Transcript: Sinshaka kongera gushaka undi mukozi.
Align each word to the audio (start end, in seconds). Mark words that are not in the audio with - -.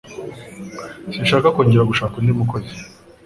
Sinshaka 1.11 1.53
kongera 1.55 1.89
gushaka 1.91 2.13
undi 2.17 2.31
mukozi. 2.39 2.73